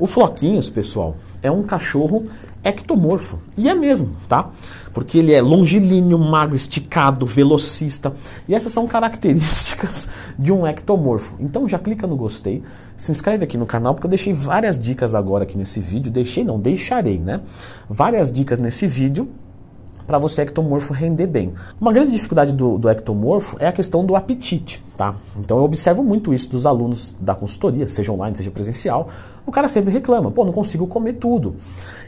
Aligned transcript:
O 0.00 0.06
Floquinhos, 0.06 0.70
pessoal, 0.70 1.16
é 1.42 1.50
um 1.50 1.62
cachorro 1.62 2.24
ectomorfo. 2.64 3.38
E 3.56 3.68
é 3.68 3.74
mesmo, 3.74 4.16
tá? 4.26 4.50
Porque 4.94 5.18
ele 5.18 5.34
é 5.34 5.42
longilíneo, 5.42 6.18
magro, 6.18 6.56
esticado, 6.56 7.26
velocista. 7.26 8.14
E 8.48 8.54
essas 8.54 8.72
são 8.72 8.86
características 8.86 10.08
de 10.38 10.52
um 10.52 10.66
ectomorfo. 10.66 11.36
Então 11.38 11.68
já 11.68 11.78
clica 11.78 12.06
no 12.06 12.16
gostei, 12.16 12.62
se 12.96 13.10
inscreve 13.10 13.44
aqui 13.44 13.58
no 13.58 13.66
canal, 13.66 13.94
porque 13.94 14.06
eu 14.06 14.10
deixei 14.10 14.32
várias 14.32 14.78
dicas 14.78 15.14
agora 15.14 15.44
aqui 15.44 15.58
nesse 15.58 15.80
vídeo. 15.80 16.10
Deixei, 16.10 16.44
não, 16.44 16.58
deixarei, 16.58 17.18
né? 17.18 17.42
Várias 17.88 18.32
dicas 18.32 18.58
nesse 18.58 18.86
vídeo 18.86 19.28
para 20.10 20.18
você 20.18 20.42
ectomorfo 20.42 20.92
render 20.92 21.28
bem. 21.28 21.54
Uma 21.80 21.92
grande 21.92 22.10
dificuldade 22.10 22.52
do, 22.52 22.76
do, 22.76 22.90
ectomorfo 22.90 23.56
é 23.60 23.68
a 23.68 23.72
questão 23.72 24.04
do 24.04 24.16
apetite, 24.16 24.84
tá? 24.96 25.14
Então 25.38 25.56
eu 25.56 25.62
observo 25.62 26.02
muito 26.02 26.34
isso 26.34 26.48
dos 26.48 26.66
alunos 26.66 27.14
da 27.20 27.32
consultoria, 27.32 27.86
seja 27.86 28.10
online, 28.10 28.36
seja 28.36 28.50
presencial. 28.50 29.08
O 29.46 29.52
cara 29.52 29.68
sempre 29.68 29.92
reclama, 29.92 30.28
pô, 30.28 30.44
não 30.44 30.52
consigo 30.52 30.84
comer 30.88 31.12
tudo. 31.12 31.54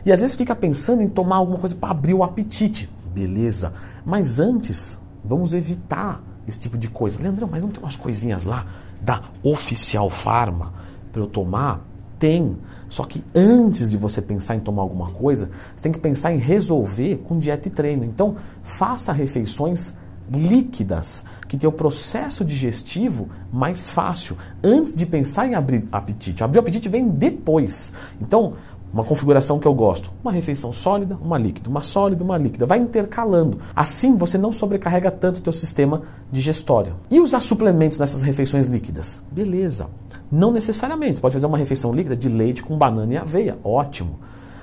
E 0.05 0.11
às 0.11 0.21
vezes 0.21 0.35
fica 0.35 0.53
pensando 0.57 1.01
em 1.01 1.09
tomar 1.09 1.37
alguma 1.37 1.59
coisa 1.59 1.77
para 1.77 1.93
abrir 1.93 2.13
o 2.13 2.25
apetite. 2.25 2.91
Beleza, 3.15 3.73
mas 4.05 4.41
antes 4.41 4.99
vamos 5.25 5.55
evitar 5.55 6.21
esse 6.49 6.59
tipo 6.59 6.77
de 6.77 6.89
coisa. 6.89 7.23
Leandrão, 7.23 7.49
mas 7.49 7.63
não 7.63 7.71
tem 7.71 7.81
umas 7.81 7.95
coisinhas 7.95 8.43
lá 8.43 8.67
da 9.01 9.23
Oficial 9.45 10.11
Pharma 10.11 10.73
para 11.13 11.23
eu 11.23 11.27
tomar? 11.29 11.92
Tem. 12.23 12.57
Só 12.89 13.03
que 13.03 13.25
antes 13.35 13.91
de 13.91 13.97
você 13.97 14.23
pensar 14.23 14.55
em 14.55 14.61
tomar 14.61 14.83
alguma 14.83 15.11
coisa, 15.11 15.51
você 15.75 15.83
tem 15.83 15.91
que 15.91 15.99
pensar 15.99 16.33
em 16.33 16.39
resolver 16.39 17.17
com 17.27 17.37
dieta 17.37 17.67
e 17.67 17.71
treino. 17.73 18.05
Então, 18.05 18.37
faça 18.63 19.13
refeições 19.13 19.95
líquidas, 20.33 21.25
que 21.49 21.57
tem 21.57 21.69
o 21.69 21.73
processo 21.73 22.45
digestivo 22.45 23.29
mais 23.53 23.89
fácil, 23.89 24.39
antes 24.63 24.95
de 24.95 25.05
pensar 25.05 25.49
em 25.49 25.57
abrir 25.57 25.89
apetite. 25.91 26.45
Abrir 26.45 26.59
o 26.59 26.61
apetite 26.61 26.89
vem 26.89 27.09
depois. 27.09 27.93
Então, 28.21 28.55
uma 28.93 29.05
configuração 29.05 29.59
que 29.59 29.67
eu 29.67 29.73
gosto. 29.73 30.11
Uma 30.23 30.31
refeição 30.31 30.73
sólida, 30.73 31.19
uma 31.23 31.39
líquida, 31.39 31.71
uma 31.71 31.81
sólida, 31.81 32.23
uma 32.23 32.37
líquida. 32.37 32.67
Vai 32.67 32.79
intercalando. 32.79 33.59
Assim 33.75 34.17
você 34.17 34.37
não 34.37 34.53
sobrecarrega 34.53 35.11
tanto 35.11 35.39
o 35.39 35.41
teu 35.41 35.53
sistema 35.53 36.03
digestório. 36.31 36.95
E 37.11 37.19
usar 37.19 37.41
suplementos 37.41 37.99
nessas 37.99 38.23
refeições 38.23 38.67
líquidas? 38.67 39.23
Beleza. 39.31 39.89
Não 40.31 40.53
necessariamente. 40.53 41.17
Você 41.17 41.23
pode 41.23 41.35
fazer 41.35 41.47
uma 41.47 41.59
refeição 41.59 41.93
líquida 41.93 42.17
de 42.17 42.29
leite 42.29 42.63
com 42.63 42.77
banana 42.77 43.15
e 43.15 43.17
aveia. 43.17 43.59
Ótimo. 43.65 44.19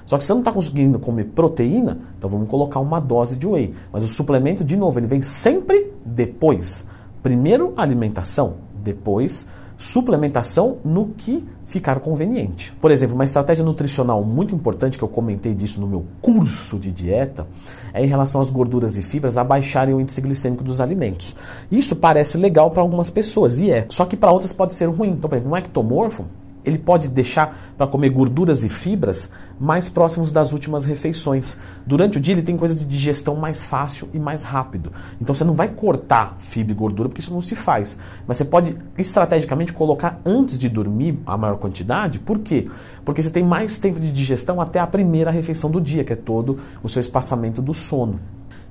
Só 0.05 0.17
que 0.17 0.23
você 0.23 0.33
não 0.33 0.39
está 0.39 0.51
conseguindo 0.51 0.97
comer 0.97 1.25
proteína, 1.25 1.99
então 2.17 2.27
vamos 2.27 2.49
colocar 2.49 2.79
uma 2.79 2.99
dose 2.99 3.35
de 3.35 3.45
whey. 3.45 3.75
Mas 3.93 4.03
o 4.03 4.07
suplemento, 4.07 4.63
de 4.63 4.75
novo, 4.75 4.99
ele 4.99 5.05
vem 5.05 5.21
sempre 5.21 5.91
depois. 6.03 6.83
Primeiro 7.21 7.73
alimentação, 7.77 8.55
depois 8.83 9.47
suplementação 9.79 10.77
no 10.83 11.07
que 11.17 11.47
ficar 11.63 12.01
conveniente. 12.01 12.73
Por 12.81 12.91
exemplo, 12.91 13.15
uma 13.15 13.23
estratégia 13.23 13.63
nutricional 13.63 14.21
muito 14.25 14.53
importante 14.53 14.97
que 14.97 15.03
eu 15.03 15.07
comentei 15.07 15.53
disso 15.53 15.79
no 15.79 15.87
meu 15.87 16.05
curso 16.21 16.77
de 16.77 16.91
dieta 16.91 17.47
é 17.93 18.03
em 18.03 18.07
relação 18.07 18.41
às 18.41 18.49
gorduras 18.49 18.97
e 18.97 19.01
fibras 19.01 19.37
abaixarem 19.37 19.95
o 19.95 20.01
índice 20.01 20.19
glicêmico 20.19 20.65
dos 20.65 20.81
alimentos. 20.81 21.33
Isso 21.71 21.95
parece 21.95 22.37
legal 22.37 22.71
para 22.71 22.81
algumas 22.81 23.09
pessoas 23.09 23.59
e 23.59 23.71
é, 23.71 23.85
só 23.89 24.05
que 24.05 24.17
para 24.17 24.31
outras 24.31 24.51
pode 24.51 24.73
ser 24.73 24.87
ruim. 24.87 25.11
Então, 25.11 25.29
por 25.29 25.37
exemplo, 25.37 25.53
um 25.53 25.57
ectomorfo 25.57 26.25
ele 26.69 26.77
pode 26.77 27.09
deixar 27.09 27.73
para 27.77 27.87
comer 27.87 28.09
gorduras 28.09 28.63
e 28.63 28.69
fibras 28.69 29.29
mais 29.59 29.89
próximos 29.89 30.31
das 30.31 30.53
últimas 30.53 30.85
refeições. 30.85 31.57
Durante 31.85 32.17
o 32.17 32.21
dia 32.21 32.33
ele 32.33 32.41
tem 32.41 32.55
coisa 32.55 32.75
de 32.75 32.85
digestão 32.85 33.35
mais 33.35 33.63
fácil 33.63 34.07
e 34.13 34.19
mais 34.19 34.43
rápido. 34.43 34.91
Então 35.19 35.35
você 35.35 35.43
não 35.43 35.53
vai 35.53 35.67
cortar 35.67 36.35
fibra 36.39 36.71
e 36.71 36.75
gordura 36.75 37.09
porque 37.09 37.21
isso 37.21 37.33
não 37.33 37.41
se 37.41 37.55
faz. 37.55 37.97
Mas 38.27 38.37
você 38.37 38.45
pode 38.45 38.77
estrategicamente 38.97 39.73
colocar 39.73 40.21
antes 40.25 40.57
de 40.57 40.69
dormir 40.69 41.19
a 41.25 41.37
maior 41.37 41.57
quantidade. 41.57 42.19
Por 42.19 42.39
quê? 42.39 42.69
Porque 43.03 43.21
você 43.21 43.29
tem 43.29 43.43
mais 43.43 43.79
tempo 43.79 43.99
de 43.99 44.11
digestão 44.11 44.61
até 44.61 44.79
a 44.79 44.87
primeira 44.87 45.31
refeição 45.31 45.69
do 45.69 45.81
dia, 45.81 46.03
que 46.03 46.13
é 46.13 46.15
todo 46.15 46.59
o 46.81 46.87
seu 46.87 47.01
espaçamento 47.01 47.61
do 47.61 47.73
sono. 47.73 48.19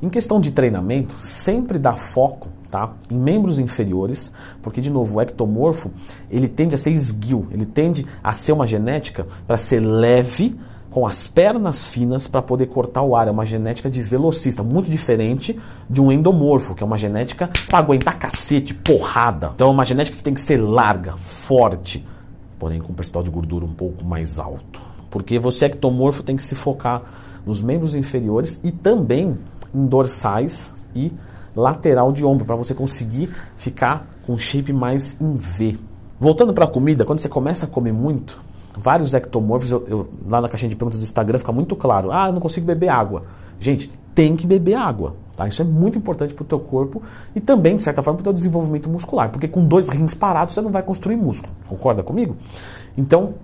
Em 0.01 0.09
questão 0.09 0.41
de 0.41 0.53
treinamento, 0.53 1.15
sempre 1.21 1.79
dá 1.79 1.93
foco 1.93 2.49
tá? 2.71 2.93
em 3.11 3.19
membros 3.19 3.59
inferiores, 3.59 4.33
porque, 4.63 4.81
de 4.81 4.91
novo, 4.91 5.17
o 5.17 5.21
ectomorfo 5.21 5.91
ele 6.31 6.47
tende 6.49 6.75
a 6.75 6.79
ser 6.79 6.91
esguio, 6.91 7.49
ele 7.51 7.67
tende 7.67 8.07
a 8.23 8.33
ser 8.33 8.53
uma 8.53 8.67
genética 8.67 9.27
para 9.47 9.59
ser 9.59 9.81
leve, 9.81 10.59
com 10.91 11.07
as 11.07 11.27
pernas 11.27 11.87
finas 11.87 12.27
para 12.27 12.41
poder 12.41 12.67
cortar 12.67 13.03
o 13.03 13.15
ar. 13.15 13.29
É 13.29 13.31
uma 13.31 13.45
genética 13.45 13.91
de 13.91 14.01
velocista, 14.03 14.63
muito 14.63 14.91
diferente 14.91 15.59
de 15.89 16.01
um 16.01 16.11
endomorfo, 16.11 16.75
que 16.75 16.83
é 16.83 16.87
uma 16.87 16.97
genética 16.97 17.51
para 17.69 17.79
aguentar 17.79 18.19
cacete, 18.19 18.73
porrada. 18.75 19.53
Então 19.55 19.69
é 19.69 19.71
uma 19.71 19.85
genética 19.85 20.17
que 20.17 20.23
tem 20.23 20.35
que 20.35 20.41
ser 20.41 20.57
larga, 20.57 21.13
forte, 21.17 22.07
porém 22.59 22.81
com 22.81 22.93
um 22.93 22.95
percentual 22.95 23.23
de 23.23 23.31
gordura 23.31 23.65
um 23.65 23.75
pouco 23.75 24.05
mais 24.05 24.39
alto. 24.39 24.81
Porque 25.11 25.39
você 25.39 25.67
ectomorfo 25.67 26.23
tem 26.23 26.37
que 26.37 26.43
se 26.43 26.55
focar 26.55 27.03
nos 27.45 27.61
membros 27.61 27.95
inferiores 27.95 28.61
e 28.63 28.71
também 28.71 29.37
dorsais 29.73 30.75
e 30.95 31.13
lateral 31.55 32.13
de 32.13 32.25
ombro, 32.25 32.45
para 32.45 32.57
você 32.57 32.75
conseguir 32.75 33.31
ficar 33.57 34.07
com 34.25 34.35
um 34.35 34.39
shape 34.39 34.73
mais 34.73 35.21
em 35.21 35.37
V. 35.37 35.79
Voltando 36.21 36.53
para 36.53 36.65
a 36.65 36.69
comida, 36.69 37.05
quando 37.05 37.19
você 37.19 37.29
começa 37.29 37.67
a 37.67 37.69
comer 37.69 37.93
muito, 37.93 38.41
vários 38.77 39.15
ectomorfos, 39.15 39.71
eu, 39.71 39.85
eu, 39.89 40.11
lá 40.27 40.41
na 40.41 40.49
caixinha 40.49 40.69
de 40.69 40.77
perguntas 40.77 40.99
do 40.99 41.03
Instagram 41.03 41.39
fica 41.39 41.53
muito 41.53 41.75
claro, 41.77 42.11
ah, 42.13 42.29
eu 42.29 42.33
não 42.33 42.41
consigo 42.41 42.67
beber 42.67 42.89
água. 42.89 43.25
Gente, 43.61 43.91
tem 44.15 44.37
que 44.37 44.47
beber 44.47 44.75
água. 44.75 45.15
Tá? 45.37 45.47
Isso 45.47 45.63
é 45.63 45.65
muito 45.65 45.97
importante 45.97 46.35
para 46.35 46.43
o 46.43 46.47
teu 46.47 46.59
corpo 46.59 47.01
e 47.35 47.41
também, 47.41 47.77
de 47.77 47.83
certa 47.85 48.03
forma, 48.03 48.17
para 48.17 48.23
o 48.23 48.25
teu 48.25 48.33
desenvolvimento 48.33 48.89
muscular, 48.89 49.31
porque 49.31 49.47
com 49.47 49.65
dois 49.65 49.89
rins 49.89 50.15
parados 50.15 50.55
você 50.55 50.61
não 50.61 50.71
vai 50.71 50.83
construir 50.83 51.15
músculo. 51.15 51.53
Concorda 51.69 52.03
comigo? 52.03 52.37
Então, 52.97 53.35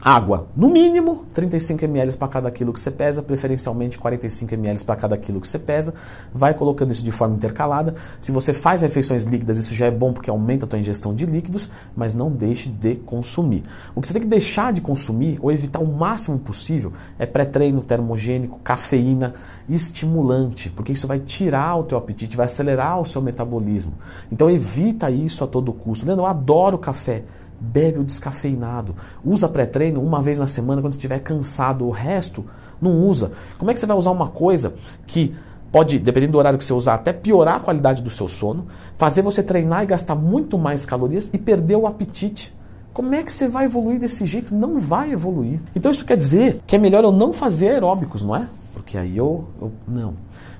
Água, 0.00 0.46
no 0.56 0.70
mínimo 0.70 1.24
35 1.34 1.84
ml 1.84 2.16
para 2.16 2.28
cada 2.28 2.50
quilo 2.52 2.72
que 2.72 2.78
você 2.78 2.90
pesa, 2.90 3.20
preferencialmente 3.20 3.98
45 3.98 4.54
ml 4.54 4.84
para 4.84 4.94
cada 4.94 5.18
quilo 5.18 5.40
que 5.40 5.48
você 5.48 5.58
pesa. 5.58 5.92
Vai 6.32 6.54
colocando 6.54 6.92
isso 6.92 7.02
de 7.02 7.10
forma 7.10 7.34
intercalada. 7.34 7.96
Se 8.20 8.30
você 8.30 8.52
faz 8.52 8.82
refeições 8.82 9.24
líquidas, 9.24 9.58
isso 9.58 9.74
já 9.74 9.86
é 9.86 9.90
bom 9.90 10.12
porque 10.12 10.30
aumenta 10.30 10.66
a 10.66 10.68
tua 10.68 10.78
ingestão 10.78 11.12
de 11.12 11.26
líquidos, 11.26 11.68
mas 11.96 12.14
não 12.14 12.30
deixe 12.30 12.68
de 12.68 12.94
consumir. 12.94 13.64
O 13.92 14.00
que 14.00 14.06
você 14.06 14.12
tem 14.12 14.22
que 14.22 14.28
deixar 14.28 14.72
de 14.72 14.80
consumir 14.80 15.36
ou 15.42 15.50
evitar 15.50 15.80
o 15.80 15.86
máximo 15.86 16.38
possível 16.38 16.92
é 17.18 17.26
pré-treino 17.26 17.82
termogênico, 17.82 18.60
cafeína, 18.60 19.34
estimulante, 19.68 20.70
porque 20.70 20.92
isso 20.92 21.08
vai 21.08 21.18
tirar 21.18 21.76
o 21.76 21.82
teu 21.82 21.98
apetite, 21.98 22.36
vai 22.36 22.46
acelerar 22.46 23.00
o 23.00 23.04
seu 23.04 23.20
metabolismo. 23.20 23.94
Então 24.30 24.48
evita 24.48 25.10
isso 25.10 25.42
a 25.42 25.46
todo 25.46 25.72
custo. 25.72 26.06
Leandro, 26.06 26.24
eu 26.24 26.28
adoro 26.28 26.78
café 26.78 27.24
bebe 27.60 27.98
o 27.98 28.04
descafeinado. 28.04 28.94
Usa 29.24 29.48
pré-treino 29.48 30.00
uma 30.00 30.22
vez 30.22 30.38
na 30.38 30.46
semana 30.46 30.80
quando 30.80 30.92
estiver 30.92 31.18
cansado. 31.20 31.86
O 31.86 31.90
resto 31.90 32.44
não 32.80 33.02
usa. 33.02 33.32
Como 33.58 33.70
é 33.70 33.74
que 33.74 33.80
você 33.80 33.86
vai 33.86 33.96
usar 33.96 34.10
uma 34.10 34.28
coisa 34.28 34.74
que 35.06 35.34
pode, 35.70 35.98
dependendo 35.98 36.32
do 36.32 36.38
horário 36.38 36.58
que 36.58 36.64
você 36.64 36.72
usar, 36.72 36.94
até 36.94 37.12
piorar 37.12 37.56
a 37.56 37.60
qualidade 37.60 38.02
do 38.02 38.10
seu 38.10 38.28
sono, 38.28 38.66
fazer 38.96 39.22
você 39.22 39.42
treinar 39.42 39.82
e 39.82 39.86
gastar 39.86 40.14
muito 40.14 40.56
mais 40.58 40.86
calorias 40.86 41.28
e 41.32 41.38
perder 41.38 41.76
o 41.76 41.86
apetite? 41.86 42.56
Como 42.92 43.14
é 43.14 43.22
que 43.22 43.32
você 43.32 43.46
vai 43.46 43.66
evoluir 43.66 44.00
desse 44.00 44.24
jeito? 44.26 44.54
Não 44.54 44.78
vai 44.78 45.12
evoluir. 45.12 45.60
Então 45.74 45.92
isso 45.92 46.04
quer 46.04 46.16
dizer 46.16 46.60
que 46.66 46.74
é 46.74 46.78
melhor 46.78 47.04
eu 47.04 47.12
não 47.12 47.32
fazer 47.32 47.68
aeróbicos, 47.68 48.22
não 48.22 48.34
é? 48.34 48.46
Porque 48.72 48.98
aí 48.98 49.16
eu, 49.16 49.44
eu 49.60 49.72
não. 49.86 50.14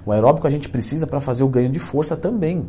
O 0.07 0.13
aeróbico 0.13 0.47
a 0.47 0.51
gente 0.51 0.69
precisa 0.69 1.07
para 1.07 1.21
fazer 1.21 1.43
o 1.43 1.49
ganho 1.49 1.69
de 1.69 1.79
força 1.79 2.17
também. 2.17 2.65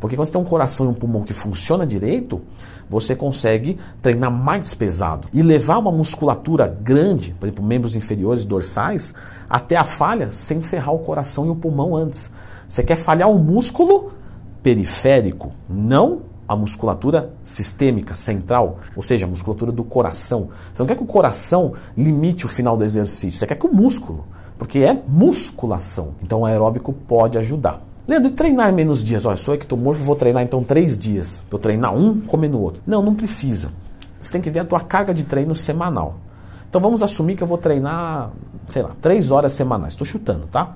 Porque 0.00 0.16
quando 0.16 0.26
você 0.26 0.32
tem 0.32 0.40
um 0.40 0.44
coração 0.44 0.86
e 0.86 0.88
um 0.90 0.94
pulmão 0.94 1.22
que 1.22 1.32
funciona 1.32 1.86
direito, 1.86 2.40
você 2.88 3.16
consegue 3.16 3.78
treinar 4.02 4.30
mais 4.30 4.74
pesado 4.74 5.28
e 5.32 5.42
levar 5.42 5.78
uma 5.78 5.90
musculatura 5.90 6.66
grande, 6.66 7.34
por 7.38 7.46
exemplo, 7.46 7.64
membros 7.64 7.96
inferiores 7.96 8.44
dorsais, 8.44 9.14
até 9.48 9.76
a 9.76 9.84
falha 9.84 10.30
sem 10.30 10.60
ferrar 10.60 10.94
o 10.94 10.98
coração 10.98 11.46
e 11.46 11.50
o 11.50 11.56
pulmão 11.56 11.96
antes. 11.96 12.30
Você 12.68 12.82
quer 12.82 12.96
falhar 12.96 13.30
o 13.30 13.38
músculo 13.38 14.12
periférico, 14.62 15.52
não 15.68 16.22
a 16.46 16.54
musculatura 16.54 17.32
sistêmica, 17.42 18.14
central, 18.14 18.78
ou 18.94 19.02
seja, 19.02 19.26
a 19.26 19.28
musculatura 19.28 19.72
do 19.72 19.82
coração. 19.82 20.48
Você 20.72 20.82
não 20.82 20.86
quer 20.86 20.96
que 20.96 21.02
o 21.02 21.06
coração 21.06 21.72
limite 21.96 22.44
o 22.44 22.48
final 22.48 22.76
do 22.76 22.84
exercício, 22.84 23.38
você 23.38 23.46
quer 23.46 23.54
que 23.54 23.66
o 23.66 23.72
músculo, 23.72 24.26
porque 24.58 24.80
é 24.80 25.02
musculação. 25.08 26.14
Então 26.22 26.40
o 26.40 26.46
aeróbico 26.46 26.92
pode 26.92 27.38
ajudar. 27.38 27.82
Leandro, 28.06 28.28
e 28.28 28.32
treinar 28.32 28.72
menos 28.72 29.02
dias? 29.02 29.24
Olha, 29.24 29.36
sou 29.36 29.54
ectomorfo, 29.54 30.04
vou 30.04 30.14
treinar 30.14 30.42
então 30.42 30.62
três 30.62 30.98
dias. 30.98 31.44
Vou 31.50 31.58
treinar 31.58 31.94
um, 31.94 32.20
comer 32.20 32.48
no 32.48 32.60
outro. 32.60 32.82
Não, 32.86 33.02
não 33.02 33.14
precisa. 33.14 33.70
Você 34.20 34.30
tem 34.30 34.42
que 34.42 34.50
ver 34.50 34.60
a 34.60 34.64
tua 34.64 34.80
carga 34.80 35.14
de 35.14 35.24
treino 35.24 35.54
semanal. 35.56 36.16
Então 36.68 36.80
vamos 36.80 37.02
assumir 37.02 37.34
que 37.34 37.42
eu 37.42 37.46
vou 37.46 37.56
treinar, 37.56 38.30
sei 38.68 38.82
lá, 38.82 38.90
três 39.00 39.30
horas 39.30 39.54
semanais. 39.54 39.94
Estou 39.94 40.06
chutando, 40.06 40.46
tá? 40.48 40.74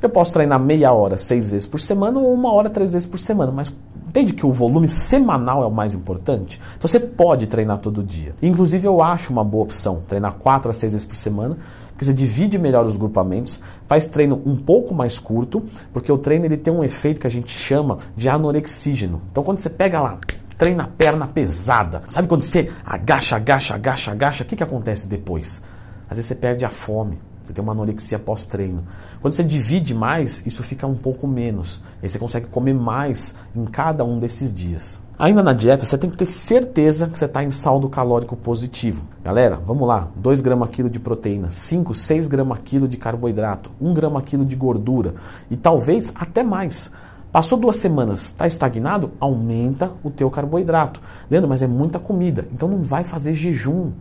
Eu 0.00 0.08
posso 0.08 0.32
treinar 0.32 0.58
meia 0.58 0.92
hora 0.92 1.16
seis 1.16 1.48
vezes 1.48 1.66
por 1.66 1.80
semana 1.80 2.18
ou 2.18 2.32
uma 2.32 2.52
hora 2.52 2.70
três 2.70 2.92
vezes 2.92 3.06
por 3.06 3.18
semana, 3.18 3.50
mas 3.50 3.74
entende 4.06 4.32
que 4.32 4.46
o 4.46 4.52
volume 4.52 4.86
semanal 4.86 5.62
é 5.62 5.66
o 5.66 5.70
mais 5.70 5.92
importante? 5.92 6.60
Então 6.76 6.86
você 6.88 7.00
pode 7.00 7.46
treinar 7.46 7.78
todo 7.78 8.02
dia. 8.02 8.34
Inclusive 8.40 8.86
eu 8.86 9.02
acho 9.02 9.32
uma 9.32 9.42
boa 9.42 9.64
opção 9.64 10.02
treinar 10.06 10.34
quatro 10.34 10.70
a 10.70 10.74
seis 10.74 10.92
vezes 10.92 11.06
por 11.06 11.16
semana 11.16 11.56
você 12.04 12.14
divide 12.14 12.58
melhor 12.58 12.86
os 12.86 12.96
grupamentos, 12.96 13.60
faz 13.86 14.06
treino 14.06 14.40
um 14.44 14.56
pouco 14.56 14.94
mais 14.94 15.18
curto, 15.18 15.64
porque 15.92 16.10
o 16.10 16.18
treino 16.18 16.44
ele 16.44 16.56
tem 16.56 16.72
um 16.72 16.84
efeito 16.84 17.20
que 17.20 17.26
a 17.26 17.30
gente 17.30 17.50
chama 17.50 17.98
de 18.16 18.28
anorexígeno. 18.28 19.22
Então 19.30 19.42
quando 19.42 19.58
você 19.58 19.70
pega 19.70 20.00
lá 20.00 20.18
treina 20.56 20.84
a 20.84 20.86
perna 20.86 21.26
pesada. 21.26 22.02
Sabe 22.08 22.28
quando 22.28 22.42
você 22.42 22.70
agacha, 22.86 23.36
agacha, 23.36 23.74
agacha, 23.74 24.12
agacha? 24.12 24.44
O 24.44 24.46
que, 24.46 24.56
que 24.56 24.62
acontece 24.62 25.08
depois? 25.08 25.62
Às 26.08 26.16
vezes 26.16 26.26
você 26.26 26.34
perde 26.34 26.64
a 26.64 26.70
fome. 26.70 27.18
Você 27.44 27.52
tem 27.52 27.62
uma 27.62 27.72
anorexia 27.72 28.18
pós-treino. 28.18 28.84
Quando 29.20 29.34
você 29.34 29.44
divide 29.44 29.94
mais, 29.94 30.42
isso 30.46 30.62
fica 30.62 30.86
um 30.86 30.94
pouco 30.94 31.26
menos. 31.26 31.82
Aí 32.02 32.08
você 32.08 32.18
consegue 32.18 32.46
comer 32.46 32.72
mais 32.72 33.34
em 33.54 33.64
cada 33.66 34.02
um 34.02 34.18
desses 34.18 34.52
dias. 34.52 35.00
Ainda 35.18 35.42
na 35.42 35.52
dieta, 35.52 35.86
você 35.86 35.96
tem 35.96 36.10
que 36.10 36.16
ter 36.16 36.26
certeza 36.26 37.06
que 37.06 37.18
você 37.18 37.26
está 37.26 37.44
em 37.44 37.50
saldo 37.50 37.88
calórico 37.88 38.34
positivo. 38.34 39.04
Galera, 39.22 39.60
vamos 39.64 39.86
lá. 39.86 40.08
2 40.16 40.40
gramas 40.40 40.70
quilo 40.70 40.90
de 40.90 40.98
proteína, 40.98 41.50
5, 41.50 41.94
6 41.94 42.26
gramas 42.26 42.58
quilo 42.64 42.88
de 42.88 42.96
carboidrato, 42.96 43.70
1 43.80 43.94
grama 43.94 44.20
quilo 44.22 44.44
de 44.44 44.56
gordura 44.56 45.14
e 45.50 45.56
talvez 45.56 46.10
até 46.14 46.42
mais. 46.42 46.90
Passou 47.30 47.58
duas 47.58 47.76
semanas, 47.76 48.26
está 48.26 48.46
estagnado? 48.46 49.12
Aumenta 49.20 49.92
o 50.02 50.10
teu 50.10 50.30
carboidrato. 50.30 51.00
Leandro, 51.30 51.48
mas 51.48 51.62
é 51.62 51.66
muita 51.66 51.98
comida, 51.98 52.48
então 52.52 52.68
não 52.68 52.82
vai 52.82 53.04
fazer 53.04 53.34
jejum. 53.34 53.92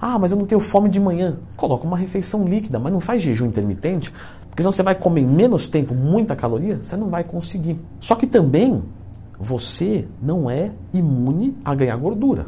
Ah, 0.00 0.18
mas 0.18 0.32
eu 0.32 0.38
não 0.38 0.46
tenho 0.46 0.60
fome 0.60 0.88
de 0.88 1.00
manhã. 1.00 1.36
Coloca 1.56 1.86
uma 1.86 1.96
refeição 1.96 2.46
líquida, 2.46 2.78
mas 2.78 2.92
não 2.92 3.00
faz 3.00 3.22
jejum 3.22 3.46
intermitente, 3.46 4.12
porque 4.48 4.62
senão 4.62 4.72
você 4.72 4.82
vai 4.82 4.94
comer 4.94 5.22
em 5.22 5.26
menos 5.26 5.66
tempo 5.66 5.94
muita 5.94 6.36
caloria, 6.36 6.78
você 6.82 6.96
não 6.96 7.08
vai 7.08 7.24
conseguir. 7.24 7.78
Só 8.00 8.14
que 8.14 8.26
também 8.26 8.82
você 9.38 10.06
não 10.22 10.48
é 10.48 10.72
imune 10.92 11.54
a 11.64 11.74
ganhar 11.74 11.96
gordura. 11.96 12.46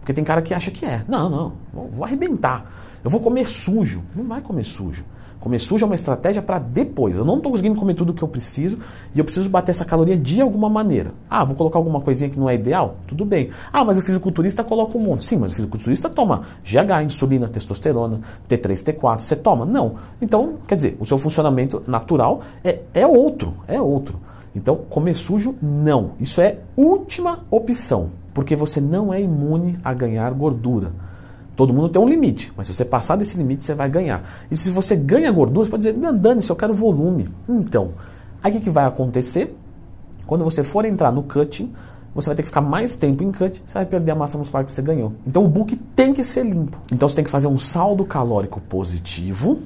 Porque 0.00 0.12
tem 0.12 0.24
cara 0.24 0.40
que 0.40 0.54
acha 0.54 0.70
que 0.70 0.84
é. 0.84 1.04
Não, 1.08 1.28
não, 1.28 1.52
vou 1.90 2.04
arrebentar. 2.04 2.70
Eu 3.02 3.10
vou 3.10 3.20
comer 3.20 3.48
sujo. 3.48 4.02
Não 4.14 4.24
vai 4.24 4.40
comer 4.40 4.64
sujo. 4.64 5.04
Comer 5.40 5.58
sujo 5.58 5.84
é 5.84 5.86
uma 5.86 5.94
estratégia 5.94 6.42
para 6.42 6.58
depois. 6.58 7.16
Eu 7.16 7.24
não 7.24 7.36
estou 7.36 7.52
conseguindo 7.52 7.76
comer 7.76 7.94
tudo 7.94 8.10
o 8.10 8.14
que 8.14 8.22
eu 8.22 8.28
preciso 8.28 8.78
e 9.14 9.18
eu 9.18 9.24
preciso 9.24 9.48
bater 9.48 9.70
essa 9.70 9.84
caloria 9.84 10.16
de 10.16 10.40
alguma 10.40 10.68
maneira. 10.68 11.12
Ah, 11.28 11.44
vou 11.44 11.54
colocar 11.54 11.78
alguma 11.78 12.00
coisinha 12.00 12.28
que 12.28 12.38
não 12.38 12.48
é 12.48 12.54
ideal? 12.54 12.96
Tudo 13.06 13.24
bem. 13.24 13.50
Ah, 13.72 13.84
mas 13.84 13.98
o 13.98 14.02
fisiculturista 14.02 14.64
coloca 14.64 14.96
um 14.98 15.02
monte. 15.02 15.24
Sim, 15.24 15.36
mas 15.36 15.52
o 15.52 15.54
fisiculturista 15.54 16.08
toma 16.08 16.42
GH, 16.64 17.04
insulina, 17.04 17.48
testosterona, 17.48 18.20
T3, 18.48 18.94
T4. 18.94 19.18
Você 19.18 19.36
toma? 19.36 19.64
Não. 19.64 19.94
Então, 20.20 20.54
quer 20.66 20.76
dizer, 20.76 20.96
o 20.98 21.04
seu 21.04 21.18
funcionamento 21.18 21.82
natural 21.86 22.40
é, 22.64 22.80
é 22.92 23.06
outro. 23.06 23.54
É 23.68 23.80
outro. 23.80 24.18
Então, 24.54 24.76
comer 24.88 25.14
sujo, 25.14 25.54
não. 25.60 26.12
Isso 26.18 26.40
é 26.40 26.60
última 26.74 27.40
opção, 27.50 28.08
porque 28.32 28.56
você 28.56 28.80
não 28.80 29.12
é 29.12 29.20
imune 29.20 29.78
a 29.84 29.92
ganhar 29.92 30.32
gordura. 30.32 30.92
Todo 31.56 31.72
mundo 31.72 31.88
tem 31.88 32.00
um 32.00 32.08
limite, 32.08 32.52
mas 32.56 32.66
se 32.66 32.74
você 32.74 32.84
passar 32.84 33.16
desse 33.16 33.36
limite, 33.36 33.64
você 33.64 33.74
vai 33.74 33.88
ganhar. 33.88 34.22
E 34.50 34.56
se 34.56 34.70
você 34.70 34.94
ganha 34.94 35.32
gordura, 35.32 35.64
você 35.64 35.70
pode 35.70 35.82
dizer, 35.82 35.96
não, 35.96 36.16
dane-se, 36.16 36.50
eu 36.50 36.56
quero 36.56 36.74
volume. 36.74 37.28
Então, 37.48 37.92
aí 38.42 38.52
o 38.52 38.54
que, 38.54 38.60
que 38.60 38.70
vai 38.70 38.84
acontecer? 38.84 39.56
Quando 40.26 40.44
você 40.44 40.62
for 40.62 40.84
entrar 40.84 41.10
no 41.10 41.22
cutting, 41.22 41.72
você 42.14 42.30
vai 42.30 42.36
ter 42.36 42.42
que 42.42 42.48
ficar 42.48 42.62
mais 42.62 42.96
tempo 42.96 43.22
em 43.22 43.30
cut, 43.30 43.62
você 43.64 43.74
vai 43.74 43.84
perder 43.84 44.12
a 44.12 44.14
massa 44.14 44.38
muscular 44.38 44.64
que 44.64 44.72
você 44.72 44.80
ganhou. 44.80 45.12
Então 45.26 45.44
o 45.44 45.48
book 45.48 45.76
tem 45.94 46.14
que 46.14 46.24
ser 46.24 46.44
limpo. 46.44 46.78
Então 46.92 47.08
você 47.08 47.16
tem 47.16 47.24
que 47.24 47.30
fazer 47.30 47.46
um 47.46 47.58
saldo 47.58 48.04
calórico 48.06 48.60
positivo, 48.60 49.60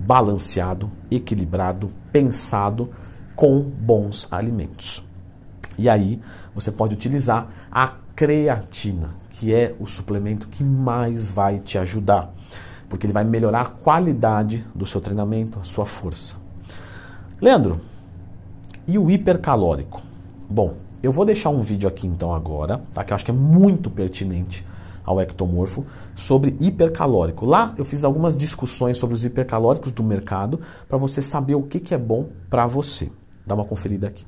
balanceado, 0.00 0.90
equilibrado, 1.08 1.90
pensado, 2.12 2.90
com 3.36 3.60
bons 3.60 4.28
alimentos. 4.30 5.04
E 5.78 5.88
aí 5.88 6.20
você 6.54 6.70
pode 6.70 6.94
utilizar 6.94 7.48
a 7.70 7.92
creatina, 8.14 9.10
que 9.44 9.52
é 9.52 9.74
o 9.78 9.86
suplemento 9.86 10.48
que 10.48 10.64
mais 10.64 11.26
vai 11.26 11.58
te 11.58 11.76
ajudar, 11.76 12.32
porque 12.88 13.04
ele 13.04 13.12
vai 13.12 13.24
melhorar 13.24 13.60
a 13.60 13.66
qualidade 13.66 14.66
do 14.74 14.86
seu 14.86 15.02
treinamento, 15.02 15.58
a 15.60 15.62
sua 15.62 15.84
força. 15.84 16.36
Leandro, 17.42 17.78
e 18.88 18.98
o 18.98 19.10
hipercalórico? 19.10 20.00
Bom, 20.48 20.76
eu 21.02 21.12
vou 21.12 21.26
deixar 21.26 21.50
um 21.50 21.58
vídeo 21.58 21.86
aqui 21.86 22.06
então 22.06 22.32
agora, 22.32 22.80
tá? 22.90 23.04
que 23.04 23.12
eu 23.12 23.14
acho 23.16 23.24
que 23.26 23.30
é 23.30 23.34
muito 23.34 23.90
pertinente 23.90 24.66
ao 25.04 25.20
ectomorfo 25.20 25.84
sobre 26.14 26.56
hipercalórico. 26.58 27.44
Lá 27.44 27.74
eu 27.76 27.84
fiz 27.84 28.02
algumas 28.02 28.34
discussões 28.34 28.96
sobre 28.96 29.12
os 29.12 29.26
hipercalóricos 29.26 29.92
do 29.92 30.02
mercado 30.02 30.58
para 30.88 30.96
você 30.96 31.20
saber 31.20 31.54
o 31.54 31.64
que, 31.64 31.78
que 31.80 31.92
é 31.92 31.98
bom 31.98 32.30
para 32.48 32.66
você. 32.66 33.12
Dá 33.46 33.54
uma 33.54 33.66
conferida 33.66 34.06
aqui. 34.06 34.24